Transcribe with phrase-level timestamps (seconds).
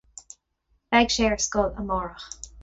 [0.95, 2.27] Beidh sé ar scoil amárach